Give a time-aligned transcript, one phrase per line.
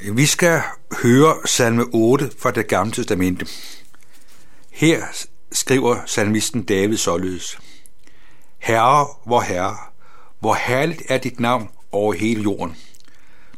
[0.00, 0.62] Vi skal
[1.02, 3.46] høre salme 8 fra det gamle testamente.
[4.70, 5.02] Her
[5.52, 7.58] skriver salmisten David således.
[8.58, 9.76] Herre, hvor herre,
[10.40, 12.76] hvor herligt er dit navn over hele jorden.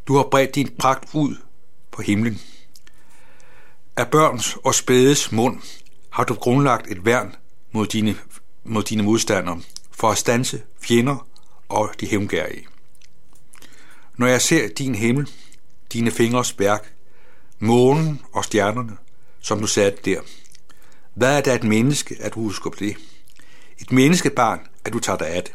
[0.07, 1.37] Du har bredt din pragt ud
[1.91, 2.41] på himlen.
[3.97, 5.61] Af børns og spædes mund
[6.11, 7.35] har du grundlagt et værn
[7.73, 8.17] mod dine,
[8.65, 9.61] mod dine modstandere,
[9.91, 11.27] for at stanse fjender
[11.69, 12.67] og de hævngærige.
[14.17, 15.29] Når jeg ser din himmel,
[15.93, 16.95] dine fingres værk,
[17.59, 18.97] månen og stjernerne,
[19.41, 20.21] som du satte der.
[21.15, 22.97] Hvad er det et menneske, at du husker på det?
[23.79, 25.53] Et menneskebarn, at du tager dig af det.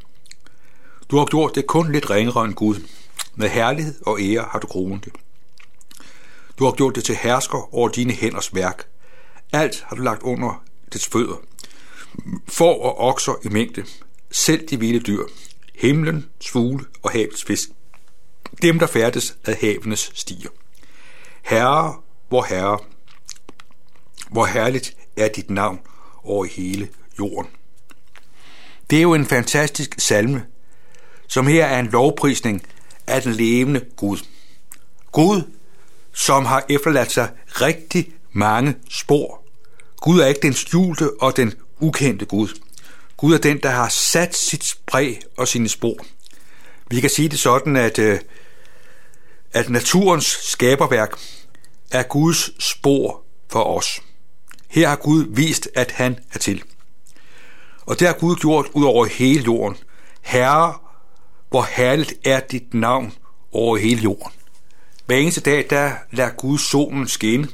[1.12, 2.76] Du har gjort det kun lidt ringere end Gud.
[3.36, 5.14] Med herlighed og ære har du kronet det.
[6.60, 8.86] Du har gjort det til hersker over dine hænders værk.
[9.52, 10.64] Alt har du lagt under
[10.94, 11.42] dets fødder.
[12.48, 13.86] For og okser i mængde.
[14.32, 15.24] Selv de vilde dyr.
[15.76, 17.70] Himlen, svule og havets fisk
[18.62, 20.50] dem der færdes ad havenes stier.
[21.42, 21.96] Herre,
[22.30, 22.80] hvor herre,
[24.30, 25.80] hvor herligt er dit navn
[26.24, 27.52] over hele jorden.
[28.90, 30.46] Det er jo en fantastisk salme,
[31.28, 32.64] som her er en lovprisning
[33.08, 34.18] af den levende Gud.
[35.12, 35.42] Gud,
[36.14, 39.44] som har efterladt sig rigtig mange spor.
[39.98, 42.60] Gud er ikke den skjulte og den ukendte Gud.
[43.18, 45.96] Gud er den, der har sat sit præg og sine spor.
[46.90, 48.20] Vi kan sige det sådan, at øh,
[49.54, 51.20] at naturens skaberværk
[51.92, 54.02] er Guds spor for os.
[54.68, 56.64] Her har Gud vist, at han er til.
[57.86, 59.78] Og det har Gud gjort ud over hele jorden.
[60.22, 60.74] Herre,
[61.50, 63.14] hvor herligt er dit navn
[63.52, 64.32] over hele jorden.
[65.06, 67.48] Hver eneste dag, der lader Gud solen skinne.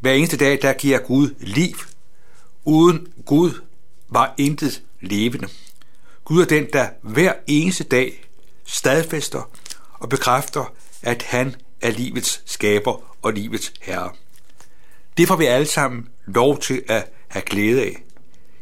[0.00, 1.76] Hver eneste dag, der giver Gud liv.
[2.64, 3.60] Uden Gud
[4.08, 5.48] var intet levende.
[6.24, 8.24] Gud er den, der hver eneste dag
[8.64, 9.50] stadfæster
[9.92, 14.12] og bekræfter, at han er livets skaber og livets herre.
[15.16, 18.02] Det får vi alle sammen lov til at have glæde af.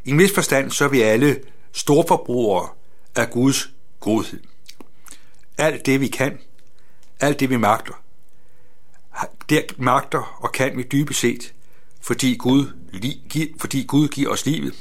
[0.05, 2.69] I en vis forstand så er vi alle storforbrugere
[3.17, 4.41] af Guds godhed.
[5.59, 6.39] Alt det vi kan,
[7.21, 8.03] alt det vi magter,
[9.49, 11.55] det magter og kan vi dybest set,
[12.01, 12.73] fordi Gud,
[13.61, 14.75] fordi Gud giver os livet,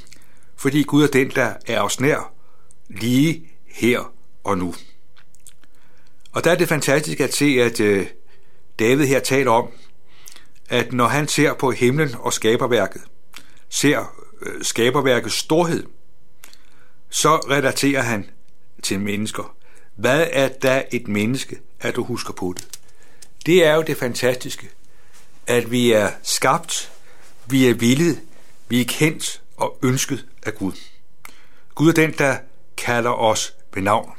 [0.56, 2.34] fordi Gud er den, der er os nær,
[2.88, 4.13] lige her
[4.44, 4.75] og nu.
[6.38, 8.08] Og der er det fantastisk at se, at øh,
[8.80, 9.70] David her taler om,
[10.70, 13.02] at når han ser på himlen og skaberværket,
[13.70, 15.84] ser øh, skaberværkets storhed,
[17.09, 18.30] så relaterer han
[18.84, 19.56] til mennesker.
[19.96, 22.80] Hvad er da et menneske, at du husker på det?
[23.46, 24.70] Det er jo det fantastiske,
[25.47, 26.92] at vi er skabt,
[27.46, 28.22] vi er villet,
[28.68, 30.74] vi er kendt og ønsket af Gud.
[31.76, 32.38] Gud er den, der
[32.78, 34.12] kalder os ved navn.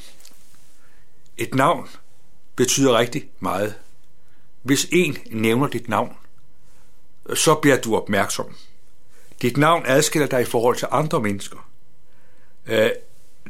[1.36, 1.88] Et navn,
[2.58, 3.74] betyder rigtig meget.
[4.62, 6.16] Hvis en nævner dit navn,
[7.34, 8.46] så bliver du opmærksom.
[9.42, 11.68] Dit navn adskiller dig i forhold til andre mennesker.
[12.66, 12.90] Øh,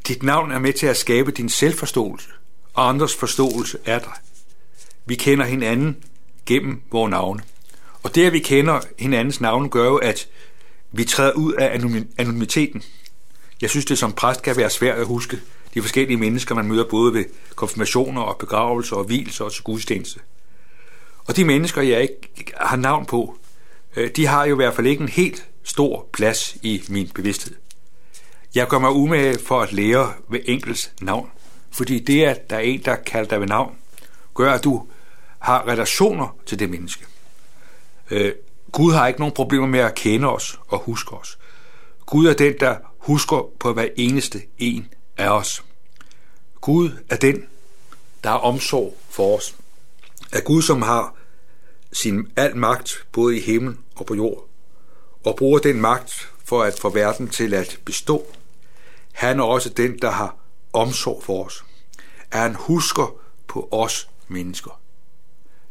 [0.09, 2.29] dit navn er med til at skabe din selvforståelse
[2.75, 4.13] og andres forståelse af dig.
[5.07, 6.05] Vi kender hinanden
[6.47, 7.43] gennem vores navne.
[8.03, 10.29] Og det, at vi kender hinandens navne, gør jo, at
[10.93, 11.81] vi træder ud af
[12.19, 12.83] anonymiteten.
[13.61, 15.41] Jeg synes, det som præst kan være svært at huske
[15.79, 17.25] de forskellige mennesker, man møder både ved
[17.55, 20.21] konfirmationer og begravelser og hvilser og til gudstjeneste.
[21.27, 23.39] Og de mennesker, jeg ikke har navn på,
[23.97, 27.55] øh, de har jo i hvert fald ikke en helt stor plads i min bevidsthed.
[28.55, 31.31] Jeg gør mig umage for at lære ved enkels navn,
[31.71, 33.75] fordi det, at der er en, der kalder dig ved navn,
[34.35, 34.87] gør, at du
[35.39, 37.05] har relationer til det menneske.
[38.11, 38.33] Øh,
[38.73, 41.39] Gud har ikke nogen problemer med at kende os og huske os.
[42.07, 45.63] Gud er den, der husker på hver eneste en af os.
[46.61, 47.47] Gud er den,
[48.25, 49.57] der har omsorg for os.
[50.33, 51.15] Er Gud, som har
[51.93, 54.49] sin al magt både i himmel og på jord,
[55.25, 58.27] og bruger den magt for at få verden til at bestå.
[59.13, 60.37] Han er også den, der har
[60.73, 61.65] omsorg for os.
[62.31, 64.81] Er han husker på os mennesker.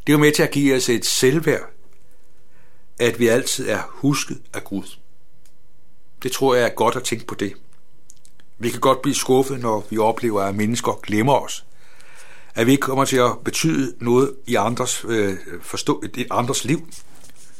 [0.08, 1.70] Det er jo med til at give os et selvværd,
[3.00, 4.98] at vi altid er husket af Gud.
[6.24, 7.54] Det tror jeg er godt at tænke på det.
[8.60, 11.66] Vi kan godt blive skuffet, når vi oplever, at mennesker glemmer os.
[12.56, 16.88] At vi ikke kommer til at betyde noget i andres, øh, forstå, i andres liv.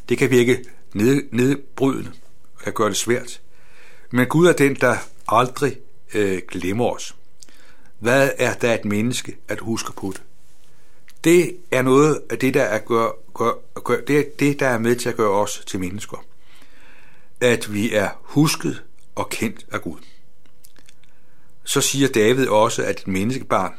[0.10, 2.12] Det kan virke ned, nedbrydende
[2.56, 3.42] og kan gøre det svært.
[4.12, 4.98] Men Gud er den, der
[5.28, 5.78] aldrig
[6.14, 7.16] øh, glemmer os.
[8.00, 10.22] Hvad er der et menneske, at huske på det?
[11.24, 14.78] Det er noget af det, der er, gør, gør, gør, det, er det, der er
[14.78, 16.26] med til at gøre os til mennesker.
[17.42, 18.84] At vi er husket
[19.16, 19.98] og kendt af Gud
[21.68, 23.74] så siger David også, at et menneskebarn,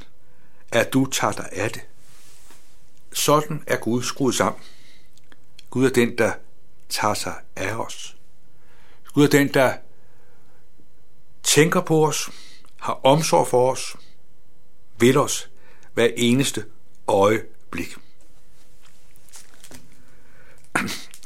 [0.72, 1.82] at du tager dig af det.
[3.12, 4.62] sådan er Gud skruet sammen.
[5.70, 6.32] Gud er den, der
[6.88, 8.16] tager sig af os.
[9.14, 9.76] Gud er den, der
[11.42, 12.30] tænker på os,
[12.76, 13.96] har omsorg for os,
[14.98, 15.50] vil os
[15.94, 16.64] hver eneste
[17.06, 17.96] øjeblik.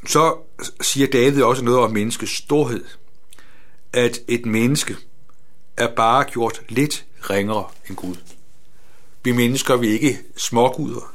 [0.06, 0.38] Så
[0.81, 2.85] siger David også noget om menneskets storhed.
[3.93, 4.97] At et menneske
[5.77, 8.17] er bare gjort lidt ringere end Gud.
[9.25, 11.15] Vi mennesker vi er ikke småguder,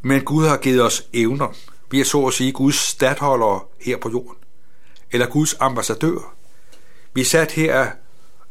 [0.00, 1.54] men Gud har givet os evner.
[1.90, 4.36] Vi er så at sige Guds stadholdere her på jorden,
[5.10, 6.34] eller Guds ambassadør.
[7.14, 7.90] Vi er sat her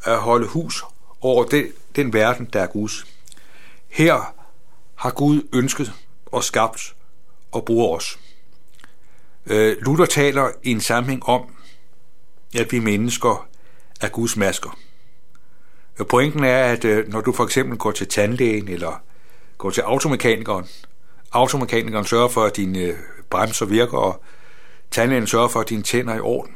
[0.04, 0.84] at holde hus
[1.22, 3.06] over den, den verden, der er Guds.
[3.88, 4.36] Her
[4.96, 5.94] har Gud ønsket
[6.25, 6.96] og skabt
[7.52, 8.20] og bruger os.
[9.46, 11.56] Øh, Luther taler i en sammenhæng om,
[12.56, 13.48] at vi mennesker
[14.02, 14.78] er Guds masker.
[16.09, 19.01] Pointen er, at øh, når du for eksempel går til tandlægen eller
[19.57, 20.65] går til automekanikeren,
[21.31, 22.97] automekanikeren sørger for, at dine øh,
[23.30, 24.24] bremser virker, og
[24.91, 26.56] tandlægen sørger for, at dine tænder er i orden,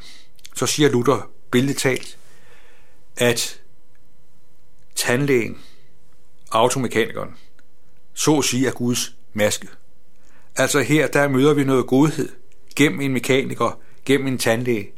[0.55, 2.17] så siger Luther billedtalt,
[3.17, 3.61] at
[4.95, 5.57] tandlægen,
[6.51, 7.37] automekanikeren,
[8.13, 9.67] så at sige er Guds maske.
[10.55, 12.29] Altså her, der møder vi noget godhed
[12.75, 14.91] gennem en mekaniker, gennem en tandlæge,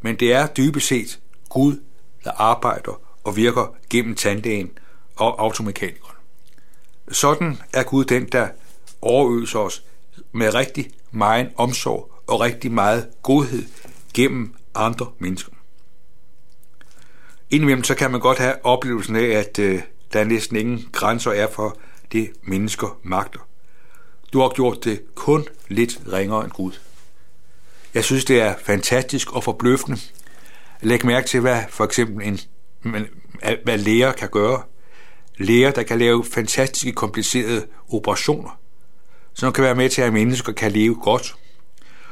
[0.00, 1.80] men det er dybest set Gud,
[2.24, 4.70] der arbejder og virker gennem tandlægen
[5.16, 6.16] og automekanikeren.
[7.12, 8.48] Sådan er Gud den, der
[9.02, 9.82] overøser os
[10.32, 13.62] med rigtig meget omsorg og rigtig meget godhed
[14.14, 15.52] gennem andre mennesker.
[17.50, 19.82] Indimellem så kan man godt have oplevelsen af, at øh,
[20.12, 21.76] der næsten ingen grænser er for
[22.12, 23.40] det, mennesker magter.
[24.32, 26.72] Du har gjort det kun lidt ringere end Gud.
[27.94, 30.00] Jeg synes, det er fantastisk og forbløffende.
[30.80, 32.38] Læg mærke til, hvad for eksempel en,
[32.86, 33.06] men,
[33.64, 34.62] hvad læger kan gøre.
[35.38, 38.58] Læger, der kan lave fantastiske komplicerede operationer,
[39.34, 41.36] som kan være med til, at mennesker kan leve godt.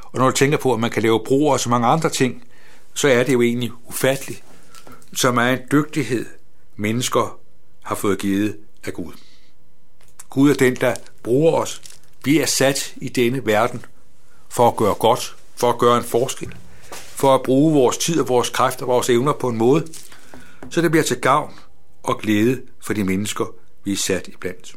[0.02, 2.44] Og når du tænker på, at man kan lave broer og så mange andre ting,
[2.94, 4.42] så er det jo egentlig ufatteligt,
[5.16, 6.26] som er en dygtighed,
[6.76, 7.38] mennesker
[7.82, 9.12] har fået givet af Gud.
[10.30, 11.82] Gud er den, der bruger os.
[12.24, 13.84] Vi er sat i denne verden
[14.48, 16.54] for at gøre godt, for at gøre en forskel,
[16.92, 19.86] for at bruge vores tid og vores kræfter og vores evner på en måde,
[20.70, 21.54] så det bliver til gavn
[22.02, 24.74] og glæde for de mennesker, vi er sat i blandt.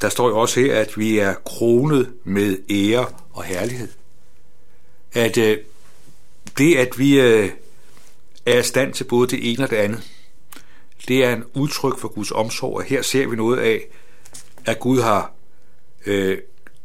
[0.00, 3.88] Der står jo også her, at vi er kronet med ære og herlighed.
[5.12, 5.58] At øh,
[6.58, 7.50] det, at vi øh,
[8.46, 10.10] er i stand til både det ene og det andet,
[11.08, 13.86] det er en udtryk for Guds omsorg, og her ser vi noget af,
[14.64, 15.32] at Gud har
[16.06, 16.38] øh,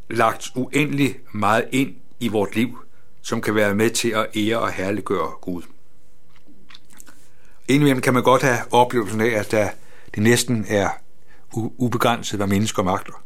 [0.09, 2.77] lagt uendelig meget ind i vort liv,
[3.21, 5.62] som kan være med til at ære og herliggøre Gud.
[7.67, 9.69] Indimellem kan man godt have oplevelsen af, at der,
[10.15, 10.89] det næsten er
[11.53, 13.23] ubegrænset, hvad mennesker magter.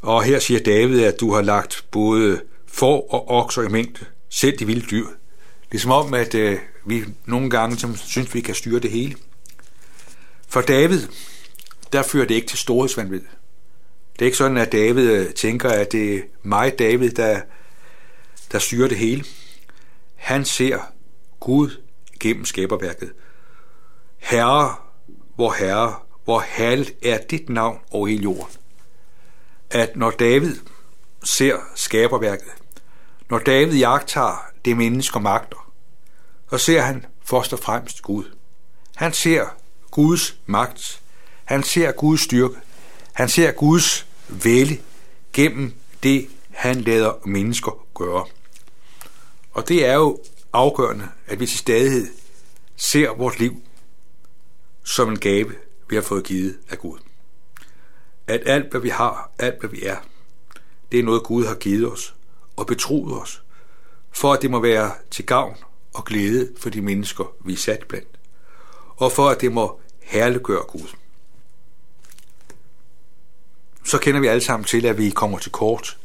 [0.00, 4.58] Og her siger David, at du har lagt både får og okser i mængde, selv
[4.58, 5.06] de vilde dyr.
[5.72, 8.90] Det er som om, at øh, vi nogle gange som synes, vi kan styre det
[8.90, 9.14] hele.
[10.48, 11.06] For David,
[11.92, 13.20] der fører det ikke til storhedsvandvid.
[14.12, 17.40] Det er ikke sådan, at David øh, tænker, at det er mig, David, der,
[18.52, 19.24] der styrer det hele.
[20.14, 20.78] Han ser
[21.40, 21.70] Gud
[22.20, 23.12] gennem skaberværket.
[24.18, 24.76] Herre,
[25.34, 25.94] hvor herre,
[26.24, 28.56] hvor hal er dit navn over hele jorden.
[29.70, 30.56] At når David
[31.24, 32.52] ser skaberværket,
[33.30, 35.72] når David jagter det mennesker magter,
[36.50, 38.24] så ser han først og fremmest Gud.
[38.96, 39.46] Han ser
[39.90, 41.00] Guds magt.
[41.44, 42.56] Han ser Guds styrke.
[43.12, 44.80] Han ser Guds vælge
[45.32, 48.26] gennem det, han lader mennesker gøre.
[49.52, 50.18] Og det er jo
[50.52, 52.06] afgørende, at vi til stadighed
[52.76, 53.62] ser vores liv
[54.84, 55.54] som en gave,
[55.88, 56.98] vi har fået givet af Gud.
[58.26, 59.96] At alt, hvad vi har, alt, hvad vi er,
[60.92, 62.14] det er noget, Gud har givet os
[62.56, 63.42] og betroet os,
[64.10, 65.56] for at det må være til gavn
[65.94, 68.18] og glæde for de mennesker, vi er sat blandt,
[68.96, 70.96] og for at det må herliggøre Gud.
[73.84, 75.98] Så kender vi alle sammen til, at vi kommer til kort,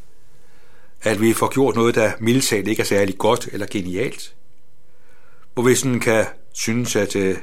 [1.05, 4.35] at vi får gjort noget, der mildt ikke er særlig godt eller genialt,
[5.53, 7.37] hvor vi sådan kan synes, at øh,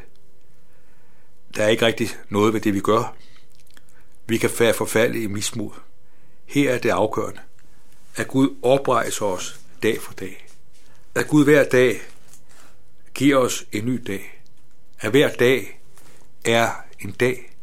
[1.57, 3.17] der er ikke rigtig noget ved det, vi gør.
[4.27, 5.71] Vi kan være forfalde i mismod.
[6.47, 7.41] Her er det afgørende,
[8.17, 10.47] at Gud oprejser os dag for dag.
[11.15, 12.01] At Gud hver dag
[13.15, 14.43] giver os en ny dag.
[15.01, 15.81] At hver dag
[16.45, 17.57] er en dag,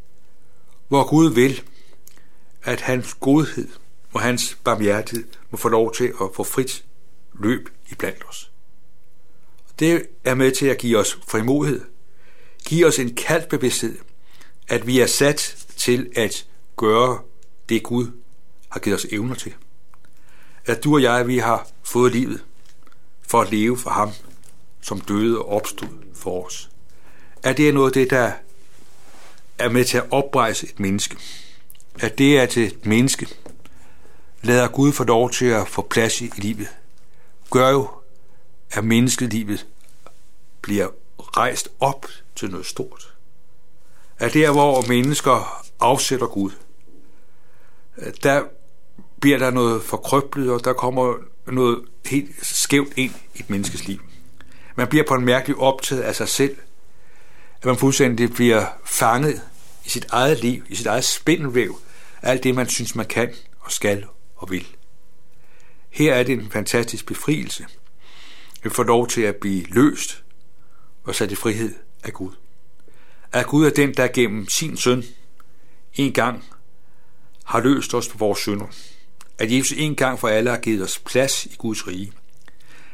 [0.88, 1.62] hvor Gud vil,
[2.63, 3.68] at hans godhed
[4.13, 6.86] og hans barmhjertighed må få lov til at få frit
[7.39, 8.51] løb i blandt os.
[9.79, 11.82] Det er med til at give os frimodighed,
[12.65, 13.98] give os en kaldt bevidsthed,
[14.68, 17.20] at vi er sat til at gøre
[17.70, 18.12] det Gud
[18.70, 19.53] har givet os evner til.
[20.65, 22.44] At du og jeg, vi har fået livet
[23.22, 24.12] for at leve for ham,
[24.82, 26.70] som døde og opstod for os.
[27.44, 28.32] At det er noget af det, der
[29.58, 31.18] er med til at oprejse et menneske.
[32.00, 33.27] At det er til et menneske,
[34.41, 36.67] lader Gud få lov til at få plads i livet.
[37.51, 37.89] Gør jo,
[38.72, 39.67] at menneskelivet
[40.62, 42.05] bliver rejst op
[42.36, 43.13] til noget stort.
[44.17, 46.51] At der, hvor mennesker afsætter Gud,
[48.24, 48.43] der
[49.19, 51.13] bliver der noget forkrøblet, og der kommer
[51.48, 54.00] noget helt skævt ind i et menneskes liv.
[54.75, 56.58] Man bliver på en mærkelig optaget af sig selv,
[57.58, 59.41] at man fuldstændig bliver fanget
[59.86, 61.79] i sit eget liv, i sit eget spindelvæv,
[62.22, 64.05] alt det, man synes, man kan og skal
[64.39, 64.67] og vil.
[65.89, 67.65] Her er det en fantastisk befrielse.
[68.63, 70.24] Vi får lov til at blive løst
[71.03, 72.31] og sat i frihed af Gud.
[73.31, 75.03] At Gud er den, der gennem sin søn
[75.93, 76.43] en gang
[77.43, 78.67] har løst os på vores synder.
[79.38, 82.12] At Jesus en gang for alle har givet os plads i Guds rige.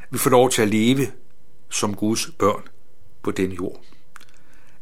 [0.09, 1.11] Vi får lov til at leve
[1.69, 2.61] som Guds børn
[3.23, 3.81] på denne jord.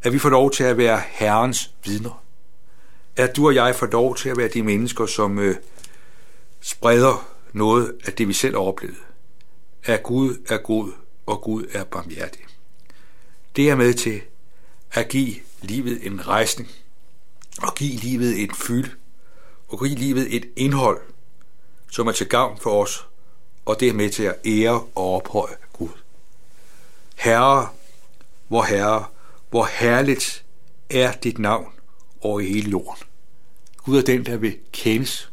[0.03, 2.24] At vi får lov til at være Herrens vidner.
[3.15, 5.55] At du og jeg får lov til at være de mennesker, som øh,
[6.63, 8.98] spreder noget af det, vi selv har oplevet.
[9.84, 10.91] At Gud er god,
[11.25, 12.41] og Gud er barmhjertig.
[13.55, 14.22] Det er med til
[14.91, 16.70] at give livet en rejsning,
[17.62, 18.89] og give livet et fyld,
[19.67, 21.01] og give livet et indhold,
[21.91, 23.08] som er til gavn for os,
[23.65, 25.89] og det er med til at ære og ophøje Gud.
[27.15, 27.70] Herre,
[28.48, 29.05] hvor Herre,
[29.50, 30.46] hvor herligt
[30.89, 31.74] er dit navn
[32.22, 33.03] over hele jorden.
[33.77, 35.33] Gud er den, der vil kendes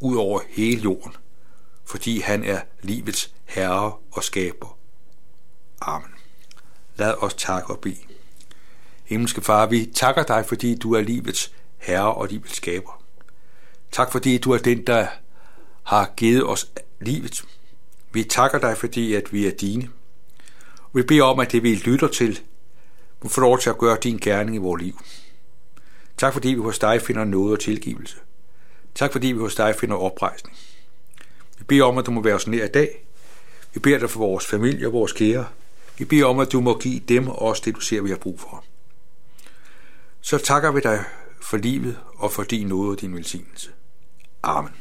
[0.00, 1.12] ud over hele jorden,
[1.84, 4.78] fordi han er livets herre og skaber.
[5.80, 6.10] Amen.
[6.96, 7.96] Lad os takke og bede.
[9.04, 13.02] Himmelske Far, vi takker dig, fordi du er livets herre og livets skaber.
[13.92, 15.06] Tak fordi du er den, der
[15.82, 17.44] har givet os livet.
[18.12, 19.90] Vi takker dig, fordi at vi er dine.
[20.92, 22.40] Vi beder om, at det vi lytter til,
[23.22, 25.00] må få lov til at gøre din gerning i vores liv.
[26.16, 28.16] Tak fordi vi hos dig finder noget og tilgivelse.
[28.98, 30.56] Tak fordi vi hos dig finder oprejsning.
[31.58, 33.04] Vi beder om, at du må være os nær i dag.
[33.74, 35.46] Vi beder dig for vores familie og vores kære.
[35.98, 38.16] Vi beder om, at du må give dem og os det, du ser, vi har
[38.16, 38.64] brug for.
[40.20, 41.04] Så takker vi dig
[41.40, 43.70] for livet og for din nåde og din velsignelse.
[44.42, 44.72] Amen.